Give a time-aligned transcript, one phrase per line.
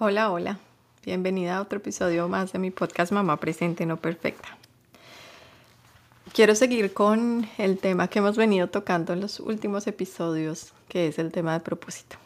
[0.00, 0.58] Hola, hola.
[1.04, 4.48] Bienvenida a otro episodio más de mi podcast Mamá Presente No Perfecta.
[6.32, 11.20] Quiero seguir con el tema que hemos venido tocando en los últimos episodios, que es
[11.20, 12.16] el tema de propósito.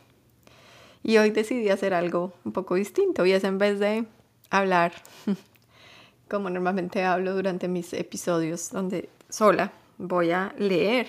[1.03, 4.07] Y hoy decidí hacer algo un poco distinto y es en vez de
[4.49, 4.95] hablar
[6.31, 11.09] como normalmente hablo durante mis episodios donde sola voy a leer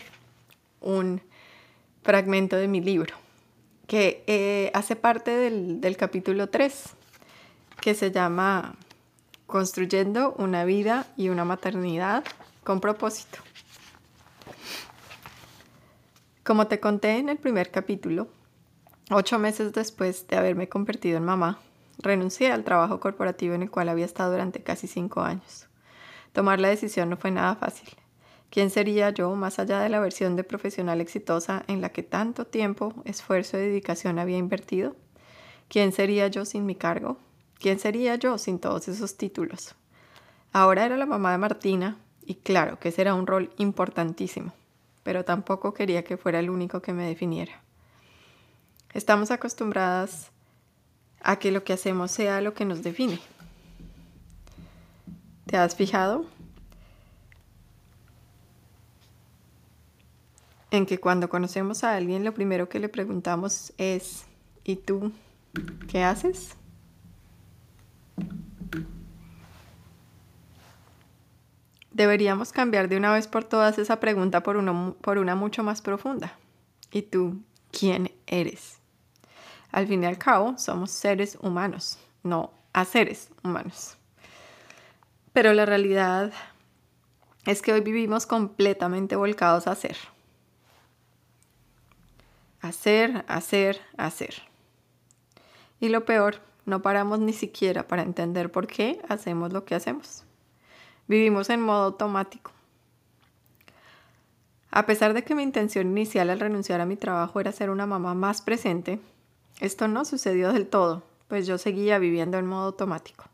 [0.82, 1.22] un
[2.04, 3.16] fragmento de mi libro
[3.90, 6.96] que eh, hace parte del, del capítulo 3,
[7.82, 8.76] que se llama
[9.48, 12.24] Construyendo una vida y una maternidad
[12.64, 13.40] con propósito.
[16.44, 18.28] Como te conté en el primer capítulo,
[19.10, 21.58] ocho meses después de haberme convertido en mamá,
[21.98, 25.66] renuncié al trabajo corporativo en el cual había estado durante casi cinco años.
[26.32, 27.90] Tomar la decisión no fue nada fácil.
[28.50, 32.46] ¿Quién sería yo más allá de la versión de profesional exitosa en la que tanto
[32.46, 34.96] tiempo, esfuerzo y dedicación había invertido?
[35.68, 37.18] ¿Quién sería yo sin mi cargo?
[37.60, 39.76] ¿Quién sería yo sin todos esos títulos?
[40.52, 44.52] Ahora era la mamá de Martina y claro que ese era un rol importantísimo,
[45.04, 47.62] pero tampoco quería que fuera el único que me definiera.
[48.94, 50.32] Estamos acostumbradas
[51.22, 53.20] a que lo que hacemos sea lo que nos define.
[55.46, 56.26] ¿Te has fijado?
[60.72, 64.26] En que cuando conocemos a alguien lo primero que le preguntamos es,
[64.64, 65.12] ¿y tú
[65.88, 66.56] qué haces?
[71.92, 76.38] Deberíamos cambiar de una vez por todas esa pregunta por, por una mucho más profunda.
[76.92, 78.78] ¿Y tú quién eres?
[79.72, 83.98] Al fin y al cabo, somos seres humanos, no a seres humanos.
[85.34, 86.32] Pero la realidad
[87.46, 89.98] es que hoy vivimos completamente volcados a ser
[92.62, 94.36] hacer, hacer, hacer.
[95.80, 100.24] Y lo peor, no paramos ni siquiera para entender por qué hacemos lo que hacemos.
[101.08, 102.52] Vivimos en modo automático.
[104.72, 107.88] A pesar de que mi intención inicial al renunciar a mi trabajo era ser una
[107.88, 109.00] mamá más presente,
[109.60, 113.26] esto no sucedió del todo, pues yo seguía viviendo en modo automático.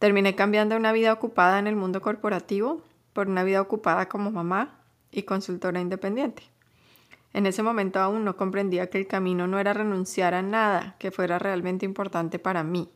[0.00, 2.82] Terminé cambiando una vida ocupada en el mundo corporativo
[3.12, 4.80] por una vida ocupada como mamá
[5.12, 6.51] y consultora independiente.
[7.34, 11.10] En ese momento aún no comprendía que el camino no era renunciar a nada que
[11.10, 12.90] fuera realmente importante para mí.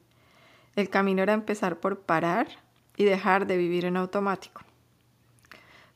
[0.74, 2.48] El camino era empezar por parar
[2.96, 4.62] y dejar de vivir en automático.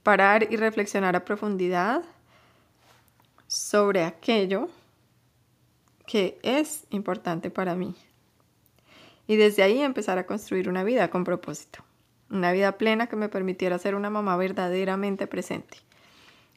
[0.03, 2.03] Parar y reflexionar a profundidad
[3.47, 4.69] sobre aquello
[6.07, 7.95] que es importante para mí.
[9.27, 11.85] Y desde ahí empezar a construir una vida con propósito.
[12.31, 15.90] Una vida plena que me permitiera ser una mamá verdaderamente presente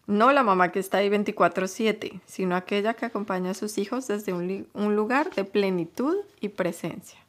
[0.06, 4.34] no la mamá que está ahí 24/7, sino aquella que acompaña a sus hijos desde
[4.34, 7.20] un, lugar de plenitud y presencia.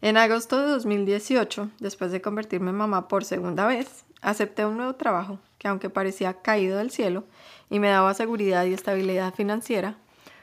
[0.00, 4.94] En agosto de 2018, después de convertirme en mamá por segunda vez, acepté un nuevo
[4.94, 7.24] trabajo que aunque parecía caído del cielo
[7.70, 9.96] y me daba seguridad y estabilidad financiera,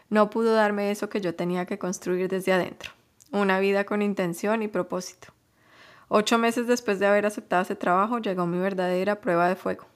[0.09, 2.91] no pudo darme eso que yo tenía que construir desde adentro,
[3.31, 5.29] una vida con intención y propósito.
[6.09, 9.90] Ocho meses después de haber aceptado ese trabajo llegó mi verdadera prueba de fuego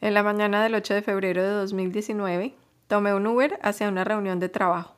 [0.00, 2.54] en la mañana del 8 de febrero de 2019,
[2.88, 4.94] tomé un Uber hacia una reunión de trabajo.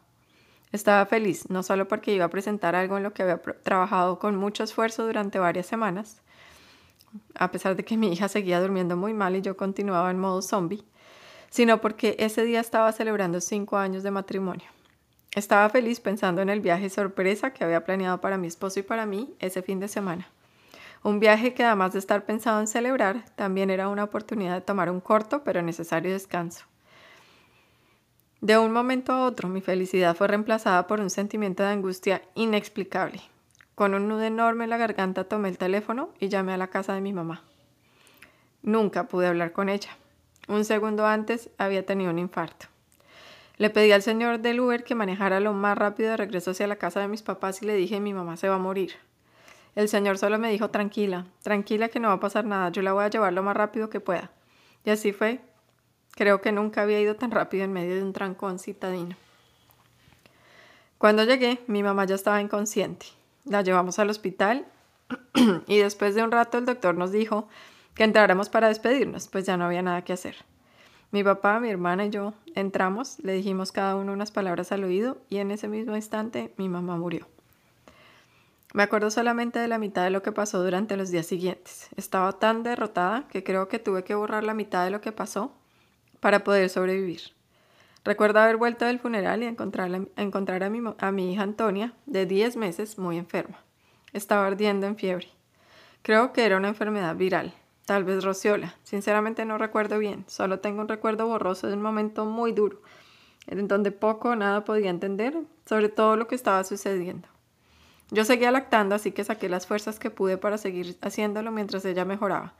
[0.70, 4.36] Estaba feliz, no solo porque iba a presentar algo en lo que había trabajado con
[4.36, 6.22] mucho esfuerzo durante varias semanas,
[7.34, 10.40] a pesar de que mi hija seguía durmiendo muy mal y yo continuaba en modo
[10.40, 10.84] zombie,
[11.50, 14.66] sino porque ese día estaba celebrando cinco años de matrimonio.
[15.34, 19.04] Estaba feliz pensando en el viaje sorpresa que había planeado para mi esposo y para
[19.04, 20.28] mí ese fin de semana.
[21.04, 24.88] Un viaje que además de estar pensado en celebrar, también era una oportunidad de tomar
[24.88, 26.64] un corto pero necesario descanso.
[28.40, 33.20] De un momento a otro, mi felicidad fue reemplazada por un sentimiento de angustia inexplicable.
[33.74, 36.92] Con un nudo enorme en la garganta tomé el teléfono y llamé a la casa
[36.92, 37.42] de mi mamá.
[38.62, 39.90] Nunca pude hablar con ella.
[40.48, 42.66] Un segundo antes había tenido un infarto.
[43.58, 46.76] Le pedí al señor del Uber que manejara lo más rápido de regreso hacia la
[46.76, 48.92] casa de mis papás y le dije mi mamá se va a morir.
[49.74, 52.92] El Señor solo me dijo, tranquila, tranquila que no va a pasar nada, yo la
[52.92, 54.30] voy a llevar lo más rápido que pueda.
[54.84, 55.40] Y así fue.
[56.14, 59.16] Creo que nunca había ido tan rápido en medio de un trancón citadino.
[60.98, 63.06] Cuando llegué, mi mamá ya estaba inconsciente.
[63.44, 64.66] La llevamos al hospital
[65.66, 67.48] y después de un rato el doctor nos dijo
[67.94, 70.36] que entráramos para despedirnos, pues ya no había nada que hacer.
[71.10, 75.18] Mi papá, mi hermana y yo entramos, le dijimos cada uno unas palabras al oído
[75.28, 77.26] y en ese mismo instante mi mamá murió.
[78.74, 81.88] Me acuerdo solamente de la mitad de lo que pasó durante los días siguientes.
[81.96, 85.52] Estaba tan derrotada que creo que tuve que borrar la mitad de lo que pasó
[86.20, 87.20] para poder sobrevivir.
[88.02, 89.92] Recuerdo haber vuelto del funeral y encontrar,
[90.62, 93.58] a, mi, a mi hija Antonia, de 10 meses, muy enferma.
[94.14, 95.28] Estaba ardiendo en fiebre.
[96.00, 97.52] Creo que era una enfermedad viral,
[97.84, 98.74] tal vez rociola.
[98.84, 102.80] Sinceramente no recuerdo bien, solo tengo un recuerdo borroso de un momento muy duro,
[103.46, 105.36] en donde poco o nada podía entender
[105.66, 107.31] sobre todo lo que estaba sucediendo.
[108.12, 112.04] Yo seguía lactando, así que saqué las fuerzas que pude para seguir haciéndolo mientras ella
[112.04, 112.52] mejoraba.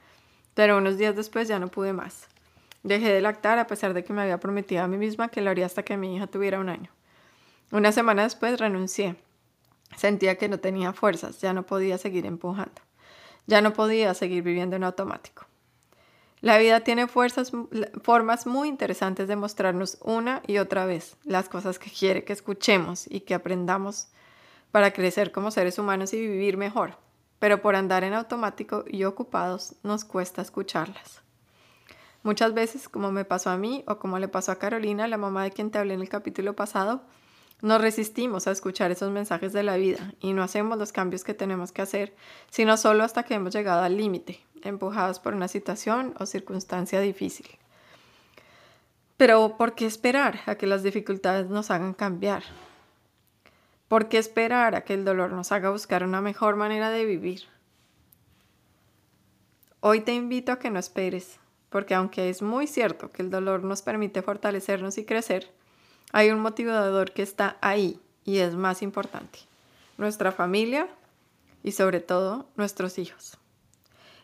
[0.54, 2.26] Pero unos días después ya no pude más.
[2.82, 5.50] Dejé de lactar a pesar de que me había prometido a mí misma que lo
[5.50, 6.90] haría hasta que mi hija tuviera un año.
[7.70, 9.16] Una semana después renuncié.
[9.94, 12.81] Sentía que no tenía fuerzas, ya no podía seguir empujando.
[13.46, 15.44] Ya no podía seguir viviendo en automático.
[16.40, 17.52] La vida tiene fuerzas,
[18.02, 23.04] formas muy interesantes de mostrarnos una y otra vez las cosas que quiere que escuchemos
[23.06, 24.08] y que aprendamos
[24.73, 26.97] para crecer como seres humanos y vivir mejor.
[27.39, 31.23] Pero por andar en automático y ocupados nos cuesta escucharlas.
[32.25, 35.45] Muchas veces, como me pasó a mí o como le pasó a Carolina, la mamá
[35.45, 37.03] de quien te hablé en el capítulo pasado,
[37.61, 41.35] nos resistimos a escuchar esos mensajes de la vida y no hacemos los cambios que
[41.35, 42.15] tenemos que hacer,
[42.51, 47.47] sino solo hasta que hemos llegado al límite, empujados por una situación o circunstancia difícil.
[49.17, 52.43] Pero ¿por qué esperar a que las dificultades nos hagan cambiar?
[53.93, 57.43] ¿Por qué esperar a que el dolor nos haga buscar una mejor manera de vivir?
[59.81, 63.65] Hoy te invito a que no esperes, porque aunque es muy cierto que el dolor
[63.65, 65.50] nos permite fortalecernos y crecer,
[66.11, 69.41] hay un motivador que está ahí y es más importante,
[69.99, 70.88] nuestra familia
[71.62, 73.37] y sobre todo nuestros hijos.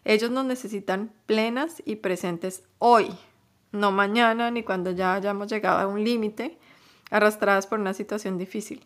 [0.03, 3.15] Ellos nos necesitan plenas y presentes hoy,
[3.73, 6.57] no mañana ni cuando ya hayamos llegado a un límite,
[7.11, 8.83] arrastradas por una situación difícil.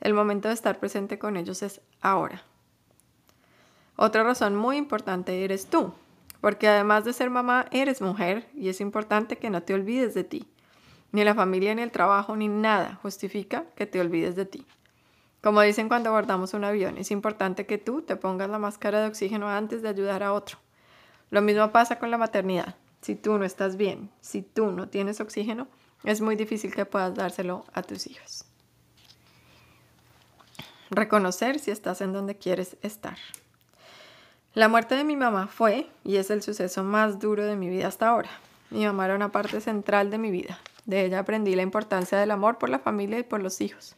[0.00, 2.42] El momento de estar presente con ellos es ahora.
[3.96, 5.92] Otra razón muy importante eres tú,
[6.40, 10.24] porque además de ser mamá, eres mujer y es importante que no te olvides de
[10.24, 10.48] ti.
[11.12, 14.66] Ni la familia, ni el trabajo, ni nada justifica que te olvides de ti.
[15.42, 19.08] Como dicen cuando abordamos un avión, es importante que tú te pongas la máscara de
[19.08, 20.58] oxígeno antes de ayudar a otro.
[21.30, 22.76] Lo mismo pasa con la maternidad.
[23.02, 25.68] Si tú no estás bien, si tú no tienes oxígeno,
[26.04, 28.49] es muy difícil que puedas dárselo a tus hijos.
[30.92, 33.16] Reconocer si estás en donde quieres estar.
[34.54, 37.86] La muerte de mi mamá fue y es el suceso más duro de mi vida
[37.86, 38.30] hasta ahora.
[38.70, 40.58] Mi mamá era una parte central de mi vida.
[40.86, 43.94] De ella aprendí la importancia del amor por la familia y por los hijos.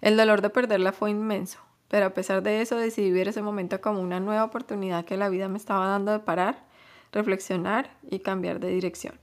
[0.00, 3.80] El dolor de perderla fue inmenso, pero a pesar de eso decidí ver ese momento
[3.80, 6.62] como una nueva oportunidad que la vida me estaba dando de parar,
[7.10, 9.18] reflexionar y cambiar de dirección.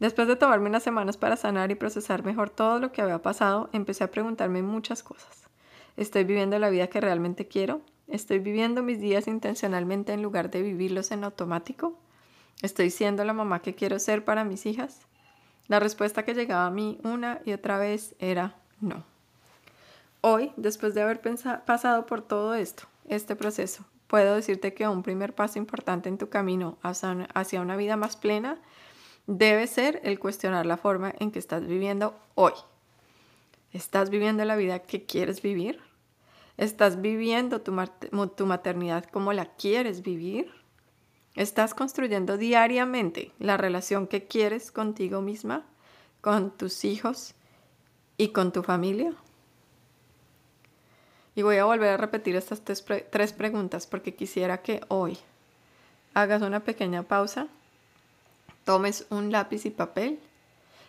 [0.00, 3.68] Después de tomarme unas semanas para sanar y procesar mejor todo lo que había pasado,
[3.74, 5.43] empecé a preguntarme muchas cosas.
[5.96, 7.82] ¿Estoy viviendo la vida que realmente quiero?
[8.08, 11.98] ¿Estoy viviendo mis días intencionalmente en lugar de vivirlos en automático?
[12.62, 15.00] ¿Estoy siendo la mamá que quiero ser para mis hijas?
[15.68, 19.04] La respuesta que llegaba a mí una y otra vez era no.
[20.20, 21.20] Hoy, después de haber
[21.64, 26.28] pasado por todo esto, este proceso, puedo decirte que un primer paso importante en tu
[26.28, 28.58] camino hacia una vida más plena
[29.26, 32.52] debe ser el cuestionar la forma en que estás viviendo hoy.
[33.74, 35.80] ¿Estás viviendo la vida que quieres vivir?
[36.56, 37.72] ¿Estás viviendo tu,
[38.46, 40.48] maternidad como la quieres vivir?
[41.34, 45.66] ¿Estás construyendo diariamente la relación que quieres contigo misma,
[46.20, 47.34] con tus hijos
[48.16, 49.12] y con tu familia?
[51.34, 55.18] Y voy a volver a repetir estas tres preguntas porque quisiera que hoy
[56.14, 57.48] hagas una pequeña pausa,
[58.64, 60.20] tomes un lápiz y papel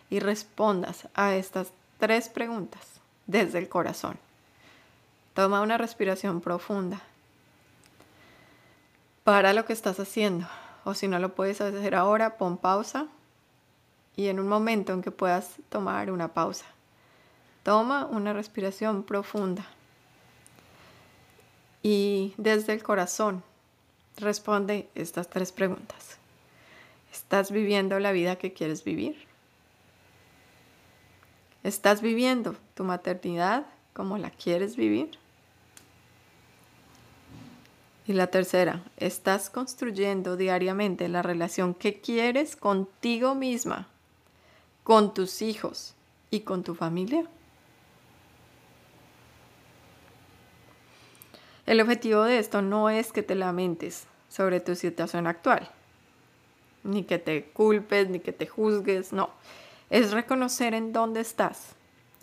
[0.08, 4.18] y respondas a estas tres preguntas desde el corazón.
[5.34, 7.02] Toma una respiración profunda.
[9.24, 10.46] Para lo que estás haciendo.
[10.84, 13.08] O si no lo puedes hacer ahora, pon pausa.
[14.14, 16.64] Y en un momento en que puedas tomar una pausa,
[17.62, 19.66] toma una respiración profunda.
[21.82, 23.42] Y desde el corazón
[24.16, 26.16] responde estas tres preguntas.
[27.12, 29.25] ¿Estás viviendo la vida que quieres vivir?
[31.66, 35.18] ¿Estás viviendo tu maternidad como la quieres vivir?
[38.06, 43.88] Y la tercera, ¿estás construyendo diariamente la relación que quieres contigo misma,
[44.84, 45.96] con tus hijos
[46.30, 47.26] y con tu familia?
[51.66, 55.68] El objetivo de esto no es que te lamentes sobre tu situación actual,
[56.84, 59.30] ni que te culpes, ni que te juzgues, no.
[59.90, 61.76] Es reconocer en dónde estás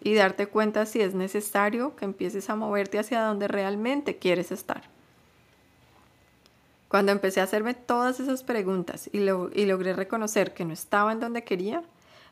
[0.03, 4.83] y darte cuenta si es necesario que empieces a moverte hacia donde realmente quieres estar.
[6.89, 11.43] Cuando empecé a hacerme todas esas preguntas y, logré reconocer que no estaba en donde
[11.43, 11.81] quería,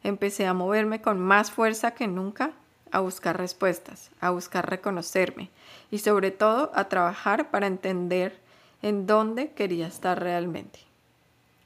[0.04, 2.52] empecé a moverme con más fuerza que nunca
[2.92, 5.50] a buscar respuestas, a buscar reconocerme
[5.90, 8.38] y sobre todo a trabajar para entender
[8.82, 10.91] en dónde quería estar realmente.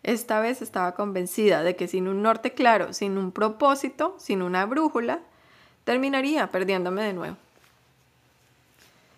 [0.05, 4.63] Esta vez estaba convencida de que sin un norte claro, sin un propósito, sin una
[4.67, 5.21] brújula,
[5.83, 7.38] terminaría perdiéndome de nuevo.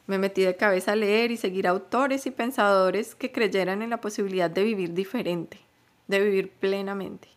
[0.06, 4.00] Me metí de cabeza a leer y seguir autores y pensadores que creyeran en la
[4.00, 5.60] posibilidad de vivir diferente,
[6.08, 7.28] de vivir plenamente.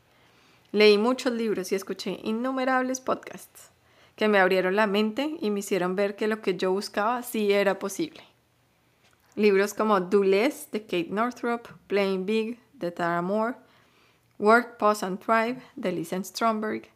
[0.70, 3.72] Leí muchos libros y escuché innumerables podcasts
[4.14, 7.50] que me abrieron la mente y me hicieron ver que lo que yo buscaba sí
[7.50, 8.22] era posible.
[9.34, 13.54] Libros como Do Less de Kate Northrop, Playing Big de Tara Moore,
[14.38, 16.88] Work, Pause and Thrive de Lisa Stromberg,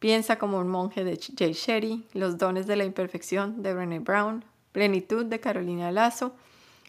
[0.00, 4.42] Piensa como un monje de Jay Shetty, Los dones de la imperfección de Brené Brown,
[4.72, 6.32] Plenitud de Carolina Lazo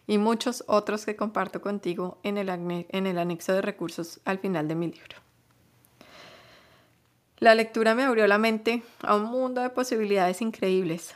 [0.06, 4.66] y muchos otros que comparto contigo en el, en el anexo de recursos al final
[4.66, 5.18] de mi libro.
[7.38, 11.14] La lectura me abrió la mente a un mundo de posibilidades increíbles,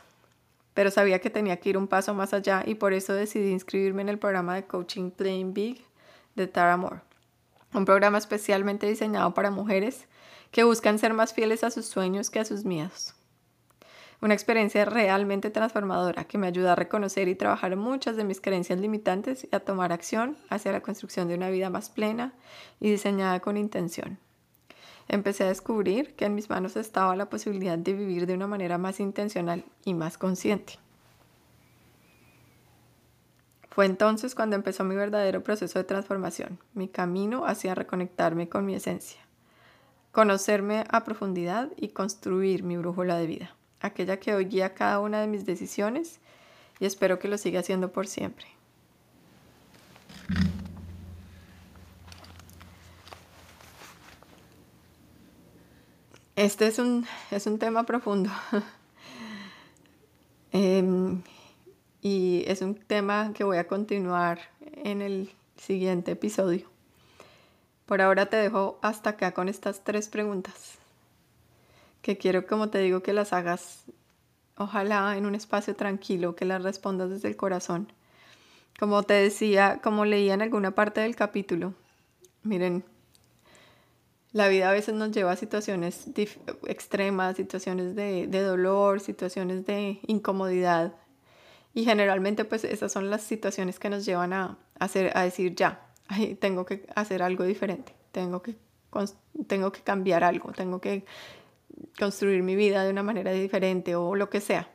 [0.75, 4.03] pero sabía que tenía que ir un paso más allá y por eso decidí inscribirme
[4.03, 5.83] en el programa de coaching Playing Big
[6.35, 6.99] de Tara Moore,
[7.73, 10.07] un programa especialmente diseñado para mujeres
[10.51, 13.13] que buscan ser más fieles a sus sueños que a sus miedos.
[14.21, 18.79] Una experiencia realmente transformadora que me ayuda a reconocer y trabajar muchas de mis creencias
[18.79, 22.33] limitantes y a tomar acción hacia la construcción de una vida más plena
[22.79, 24.19] y diseñada con intención
[25.07, 28.77] empecé a descubrir que en mis manos estaba la posibilidad de vivir de una manera
[28.77, 30.79] más intencional y más consciente.
[33.77, 38.73] Fue entonces cuando empezó mi verdadero proceso de transformación, mi camino hacia reconectarme con mi
[38.73, 39.21] esencia,
[40.11, 45.21] conocerme a profundidad y construir mi brújula de vida, aquella que hoy guía cada una
[45.21, 46.19] de mis decisiones
[46.79, 48.47] y espero que lo siga haciendo por siempre.
[56.35, 58.31] Este es un, es un tema profundo.
[60.51, 61.21] Em,
[62.07, 66.65] y es un tema que voy a continuar en el siguiente episodio.
[67.85, 70.77] Por ahora te dejo hasta acá con estas tres preguntas
[72.01, 73.83] que quiero, como te digo, que las hagas,
[74.55, 77.91] ojalá en un espacio tranquilo, que las respondas desde el corazón.
[78.79, 81.73] Como te decía, como leía en alguna parte del capítulo,
[82.41, 82.85] miren,
[84.31, 86.05] la vida a veces nos lleva a situaciones
[86.67, 90.93] extremas, situaciones de, dolor, situaciones de incomodidad.
[91.73, 95.87] Y generalmente pues esas son las situaciones que nos llevan a, hacer, a decir ya,
[96.39, 98.55] tengo que hacer algo diferente, tengo que,
[99.47, 101.05] tengo que cambiar algo, tengo que
[101.99, 104.69] construir mi vida de una manera diferente o lo que sea.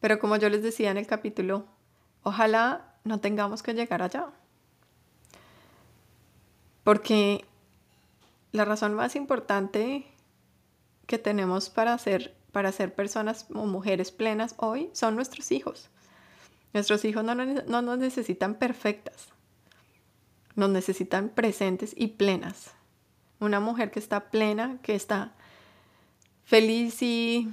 [0.00, 1.66] Pero como yo les decía en el capítulo,
[2.22, 4.26] ojalá no tengamos que llegar allá.
[6.84, 7.44] Porque
[8.52, 10.06] la razón más importante
[11.06, 15.90] que tenemos para ser, para ser personas o mujeres plenas hoy son nuestros hijos.
[16.72, 19.28] Nuestros hijos no, no nos necesitan perfectas,
[20.54, 22.72] nos necesitan presentes y plenas.
[23.40, 25.32] Una mujer que está plena, que está
[26.44, 27.48] feliz y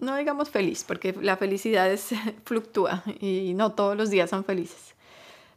[0.00, 2.08] no digamos feliz, porque la felicidad es,
[2.44, 4.94] fluctúa y no todos los días son felices.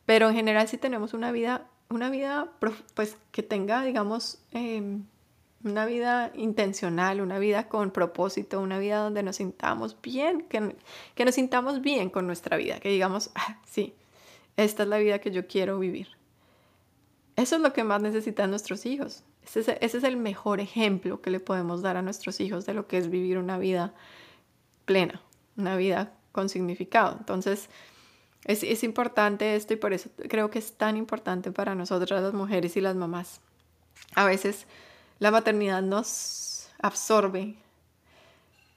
[0.06, 2.50] Pero en general si tenemos una vida una vida
[2.96, 5.06] pues que tenga, digamos, em,
[5.64, 10.76] una vida intencional, una vida con propósito, una vida donde nos sintamos bien, que,
[11.16, 13.94] que nos sintamos bien con nuestra vida, que digamos, ah, sí,
[14.58, 16.10] esta es la vida que yo quiero vivir.
[17.36, 19.24] Eso es lo que más necesitan nuestros hijos.
[19.44, 22.74] Ese es, ese es el mejor ejemplo que le podemos dar a nuestros hijos de
[22.74, 23.94] lo que es vivir una vida
[24.86, 25.22] plena,
[25.58, 27.16] una vida con significado.
[27.18, 27.70] Entonces,
[28.46, 32.76] es, importante esto y por eso creo que es tan importante para nosotras las mujeres
[32.76, 33.40] y las mamás.
[34.16, 34.68] A veces
[35.24, 37.56] la maternidad nos absorbe,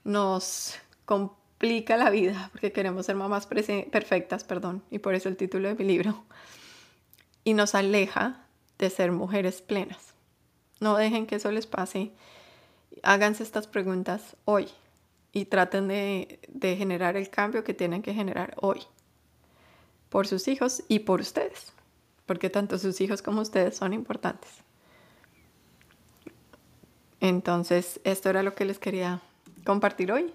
[0.05, 5.67] nos complica la vida porque queremos ser mamás perfectas, perdón, y por eso el título
[5.67, 6.23] de mi libro,
[7.43, 8.47] y nos aleja
[8.79, 10.15] de ser mujeres plenas.
[10.79, 12.13] No dejen que eso les pase.
[13.03, 14.69] Háganse estas preguntas hoy
[15.33, 18.83] y traten de, de generar el cambio que tienen que generar hoy
[20.11, 21.73] por sus hijos y por ustedes,
[22.25, 24.66] porque tanto sus hijos como ustedes son importantes.
[27.21, 29.21] Entonces, esto era lo que les quería
[29.65, 30.33] compartir hoy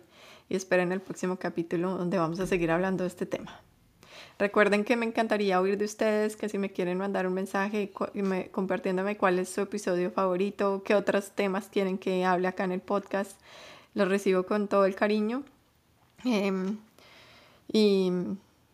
[0.49, 3.61] y esperen el próximo capítulo donde vamos a seguir hablando de este tema.
[4.39, 7.91] Recuerden que me encantaría oír de ustedes, que si me quieren mandar un mensaje
[8.51, 12.81] compartiéndome cuál es su episodio favorito, qué otros temas quieren que hable acá en el
[12.81, 13.39] podcast,
[13.93, 15.43] los recibo con todo el cariño.
[16.23, 16.77] Em,
[17.71, 18.11] y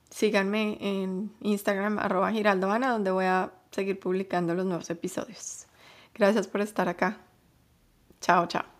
[0.10, 5.68] síganme en Instagram arroba giraldoana donde voy a seguir publicando los nuevos episodios.
[6.16, 7.26] Gracias por estar acá.
[8.21, 8.76] Chao, chao.